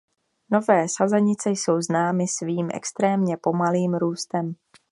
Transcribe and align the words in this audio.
Nové 0.49 0.89
sazenice 0.89 1.49
jsou 1.49 1.81
známy 1.81 2.27
svým 2.27 2.69
extrémně 2.73 3.37
pomalým 3.37 3.93
růstem. 3.93 4.55